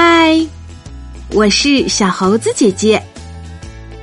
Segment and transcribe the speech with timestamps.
[0.00, 0.46] 嗨，
[1.32, 3.02] 我是小猴子姐姐。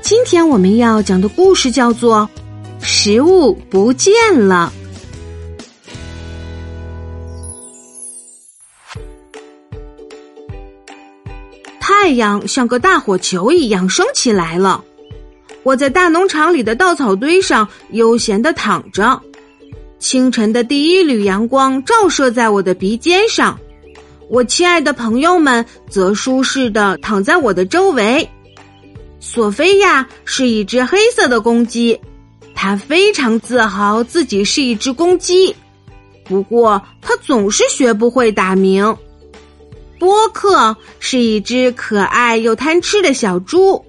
[0.02, 2.30] 今天我们要讲的故事叫做
[2.86, 4.74] 《食物不见了》。
[11.80, 14.84] 太阳像个大火球一样升起来了。
[15.64, 19.22] 我在大农场里的稻草堆上悠闲的躺着，
[19.98, 23.58] 清晨的第一缕阳光照射在我的鼻尖上。
[24.30, 28.28] 我亲爱的朋友们则舒适的躺在我的周围。
[29.20, 32.00] 索菲亚是一只黑色的公鸡，
[32.54, 35.56] 它非常自豪自己是一只公鸡。
[36.24, 38.96] 不过，它总是学不会打鸣。
[40.00, 43.86] 波克是一只可爱又贪吃的小猪，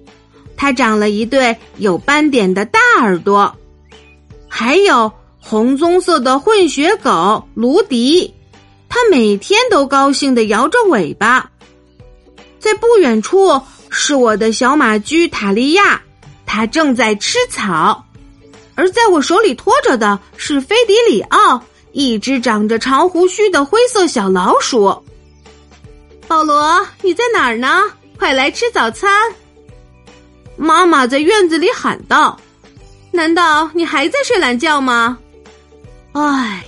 [0.55, 3.55] 它长了一对有斑点的大耳朵。
[4.47, 8.33] 还有红棕色的混血狗卢迪。
[8.97, 11.51] 它每天都高兴的摇着尾巴，
[12.57, 16.01] 在不远处是我的小马驹塔利亚，
[16.47, 18.03] 它正在吃草；
[18.73, 25.03] 而在我手里托着的是菲迪里奥，一只长着长胡须的灰色小老鼠。
[26.27, 27.83] 保罗，你在哪儿呢？
[28.17, 29.31] 快来吃早餐！
[30.55, 32.35] 妈妈在院子里喊道
[33.13, 35.19] ：“难道你还在睡懒觉吗？”
[36.13, 36.65] 唉。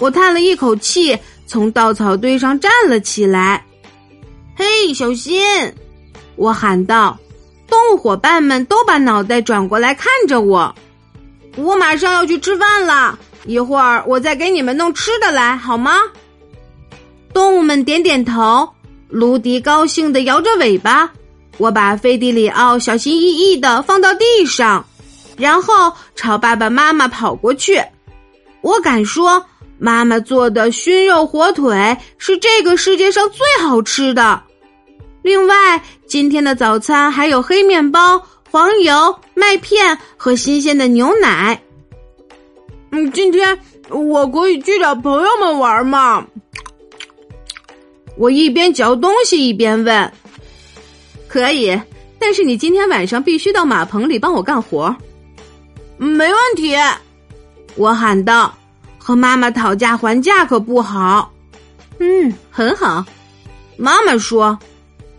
[0.00, 3.64] 我叹了一口气，从稻草堆上站了起来。
[4.56, 5.40] “嘿，小心！”
[6.34, 7.16] 我喊道。
[7.68, 10.74] 动物伙伴们都把脑袋转过来看着我。
[11.56, 16.00] 我马上要去吃饭了，一会儿我再给你们弄吃的来，好吗？
[17.32, 18.68] 动物们点点头。
[19.08, 21.12] 卢迪高兴的摇着尾巴。
[21.58, 24.84] 我把菲迪里奥小心翼翼的放到地上，
[25.36, 27.80] 然后朝爸爸妈妈跑过去。
[28.62, 29.44] 我敢说。
[29.80, 34.42] 妈妈做的熏肉火腿是这个世界上最好吃的。
[35.22, 41.58] 另外，今天的早餐还有黑面包、黄油、麦片和新鲜的牛奶。
[42.90, 46.26] 嗯，今天我可以去找朋友们玩吗？
[48.16, 50.12] 我一边嚼东西一边问。
[51.26, 51.80] 可以，
[52.18, 54.94] 但是你今天晚上必须到马棚里帮我干活。
[55.96, 56.76] 没问题，
[57.76, 58.54] 我喊道。
[59.10, 61.32] 和妈妈讨价还价可不好。
[61.98, 63.04] 嗯，很好。
[63.76, 64.56] 妈妈说：“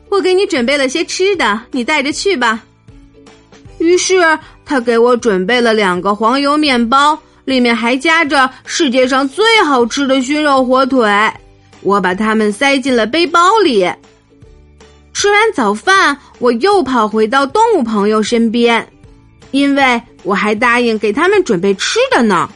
[0.07, 2.63] 我给你准备了些吃的，你带着去吧。”
[3.79, 11.11] 于是他给我准备了两个黄油面包，里面还夹着世界上最好吃的熏肉火腿。
[11.81, 13.91] 我把它们塞进了背包里。
[15.11, 18.87] 吃完早饭，我又跑回到动物朋友身边，
[19.51, 22.49] 因为我还答应给他们准备吃的呢。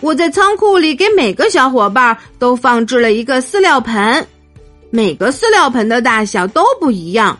[0.00, 4.26] 我在仓库里给每个小伙伴都放置了一个饲料盆，
[4.90, 7.38] 每个饲料盆的大小都不一样。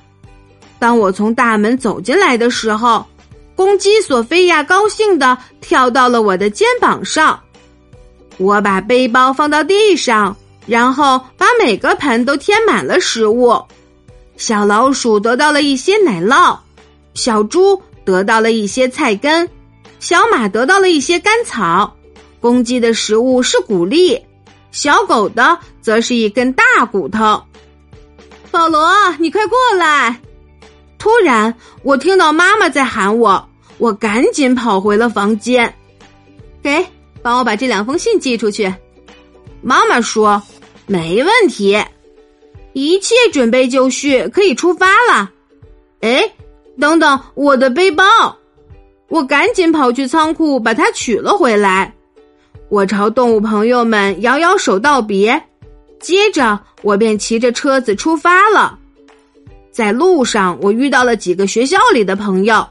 [0.78, 3.04] 当我从大门走进来的时候，
[3.54, 7.38] 公鸡索菲亚高兴的跳到了我的肩膀上。
[8.37, 10.34] 我把背包放到地上，
[10.66, 13.59] 然后把每个盆都填满了食物。
[14.37, 16.59] 小老鼠得到了一些奶酪，
[17.12, 19.47] 小猪得到了一些菜根，
[19.99, 21.94] 小马得到了一些干草。
[22.40, 24.20] 公鸡的食物是谷粒，
[24.72, 27.42] 小狗的则是一根大骨头。
[28.50, 30.20] 保罗，你快过来！
[30.98, 35.72] 突然，我听到妈妈在喊我，我赶紧跑回了房间。
[36.62, 36.84] 给，
[37.22, 38.72] 帮我把这两封信寄出去。
[39.62, 40.42] 妈妈说
[40.86, 41.78] ：“没问题，
[42.72, 45.30] 一切准备就绪，可以出发了。”
[46.00, 46.32] 哎，
[46.78, 48.04] 等等，我的背包！
[49.08, 51.94] 我赶紧跑去仓库把它取了回来。
[52.70, 55.42] 我朝动物朋友们摇摇手道别，
[55.98, 58.78] 接着我便骑着车子出发了。
[59.72, 62.64] 在路上，我遇到了几个学校里的朋友，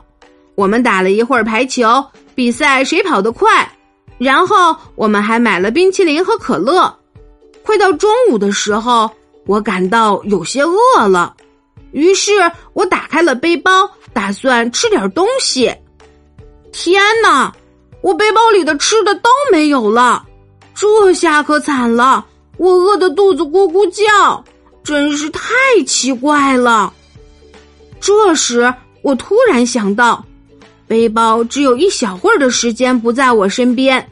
[0.56, 2.02] 我们打了一会儿排球，
[2.34, 3.70] 比赛谁跑得快。
[4.18, 6.98] 然后我们还买了冰淇淋和可乐。
[7.62, 9.12] 快到中午的时候，
[9.46, 11.36] 我感到有些饿了，
[11.92, 12.32] 于是
[12.72, 15.76] 我打开了背包，打算吃点东西。
[16.72, 17.54] 天哪！
[18.02, 20.26] 我背包里的吃的都没有了，
[20.74, 22.26] 这下可惨了！
[22.58, 24.44] 我饿得肚子咕咕叫，
[24.84, 25.42] 真是太
[25.86, 26.94] 奇怪了。
[28.00, 30.26] 这时，我突然想到，
[30.88, 34.10] 背包只有一小会儿的时间不在我身边，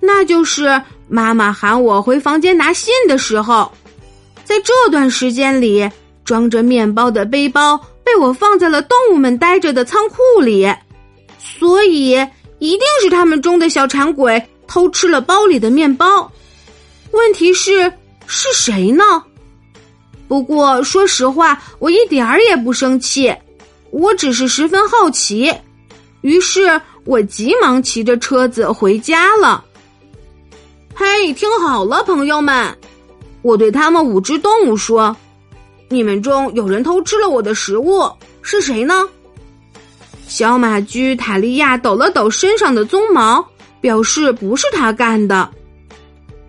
[0.00, 3.70] 那就是妈妈喊我回房间拿信的时候。
[4.44, 5.90] 在这段时间里，
[6.24, 10.66] 装着面包的背包被我放在了动物们待着的仓库里，
[11.38, 12.26] 所以。
[12.58, 16.30] 一定是他们中的小馋鬼偷吃了包里的面包。
[17.12, 17.92] 问题是
[18.26, 19.04] 是谁呢？
[20.26, 23.34] 不过说实话，我一点儿也不生气，
[23.90, 25.52] 我只是十分好奇。
[26.20, 29.64] 于是我急忙骑着车子回家了。
[30.94, 32.76] 嘿，听好了，朋友们，
[33.42, 35.16] 我对他们五只动物说
[35.88, 38.10] ：“你们中有人偷吃了我的食物，
[38.42, 39.08] 是谁呢？”
[40.28, 43.44] 小马驹塔利亚抖了抖身上的鬃毛，
[43.80, 45.50] 表示不是他干的。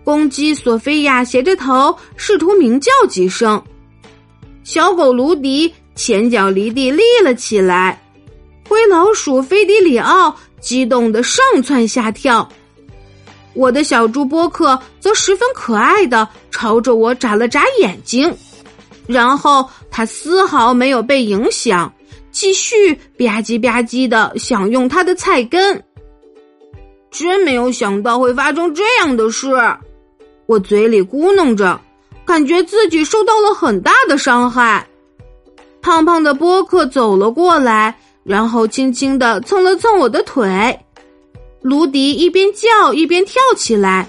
[0.04, 3.60] 公鸡索菲亚斜着头，试图鸣叫几声。
[4.64, 7.98] 小狗卢迪前脚离地立了起来，
[8.68, 12.46] 灰老鼠菲迪里奥激动的上蹿下跳。
[13.54, 18.32] 我的小猪波克则十分可爱的朝着我眨了眨眼睛，
[19.06, 21.90] 然后他丝毫没有被影响。
[22.30, 25.82] 继续吧唧吧唧的享用他的菜根，
[27.10, 29.48] 真没有想到会发生这样的事。
[30.46, 31.80] 我嘴里咕哝着，
[32.24, 34.86] 感觉自己受到了很大的伤害。
[35.82, 40.78] 胖胖的波克走了过来，然后轻轻的蹭了蹭我的腿。
[41.62, 44.08] 卢迪一边叫一边跳起来。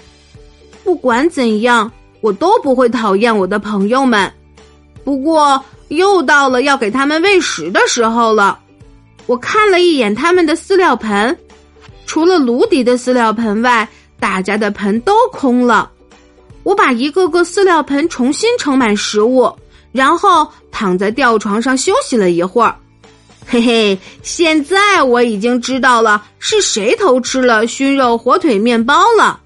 [0.84, 1.90] 不管怎样，
[2.20, 4.32] 我都不会讨厌我的朋友们。
[5.02, 5.62] 不过。
[5.96, 8.58] 又到了要给他们喂食的时候了。
[9.26, 11.36] 我看了一眼他们的饲料盆，
[12.06, 13.86] 除了卢迪的饲料盆外，
[14.18, 15.90] 大家的盆都空了。
[16.62, 19.52] 我把一个个饲料盆重新盛满食物，
[19.92, 22.74] 然后躺在吊床上休息了一会儿。
[23.46, 29.40] 嘿嘿，现在我已经知道了是谁偷吃了熏肉火腿面包了。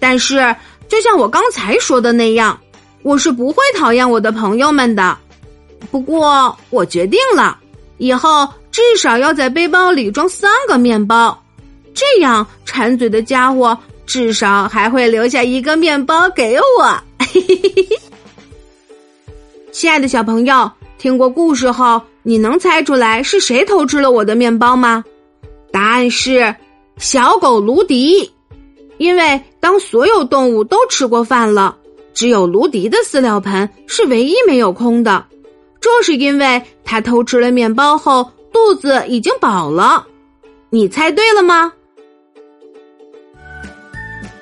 [0.00, 0.54] 但是，
[0.88, 2.58] 就像我刚才说的那样，
[3.02, 5.16] 我是不会讨厌我的朋友们的。
[5.90, 7.58] 不过，我决定了，
[7.98, 11.42] 以后至少要在背包里装三个面包，
[11.92, 13.76] 这样馋嘴的家伙
[14.06, 16.98] 至少还会留下一个面包给我。
[19.72, 25.04] 亲爱的小朋友，听过故事后，你能猜出来是谁偷吃了我的面包吗？
[25.70, 26.54] 答案是
[26.98, 28.30] 小狗卢迪，
[28.98, 31.76] 因为当所有动物都吃过饭了，
[32.12, 35.24] 只有卢迪的饲料盆是唯一没有空的。
[35.82, 40.06] 这是因为他偷吃了面包后，肚子已经饱了。
[40.70, 41.72] 你猜对了吗？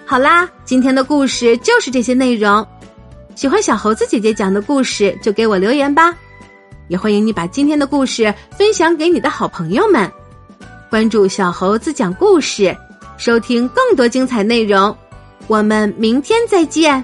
[0.04, 2.64] 好啦，今天的故事就是这些内容。
[3.34, 6.14] 喜欢小猴子姐姐讲的故事，就给我留言吧。
[6.88, 10.10] 也欢迎你把今天的故事分享给你的好朋友们。
[10.90, 12.76] 关注小猴子讲故事，
[13.16, 14.94] 收听更多精彩内容。
[15.46, 17.02] 我们明天再见。